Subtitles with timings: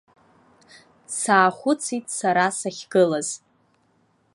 [1.19, 3.29] Саахәыцит сара сахьгылаз.